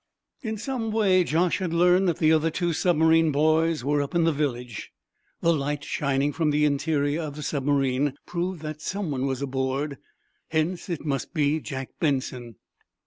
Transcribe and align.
In 0.41 0.57
some 0.57 0.89
way 0.89 1.23
Josh 1.23 1.59
had 1.59 1.73
learned 1.75 2.07
that 2.09 2.17
the 2.17 2.31
other 2.31 2.49
two 2.49 2.73
submarine 2.73 3.31
boys 3.31 3.83
were 3.83 4.01
up 4.01 4.15
in 4.15 4.23
the 4.23 4.31
village. 4.31 4.89
The 5.41 5.53
lights 5.53 5.85
shining 5.85 6.33
from 6.33 6.49
the 6.49 6.65
interior 6.65 7.21
of 7.21 7.35
the 7.35 7.43
submarine 7.43 8.13
proved 8.25 8.63
that 8.63 8.81
someone 8.81 9.27
was 9.27 9.43
aboard. 9.43 9.99
Hence 10.49 10.89
it 10.89 11.05
must 11.05 11.35
be 11.35 11.59
Jack 11.59 11.89
Benson. 11.99 12.55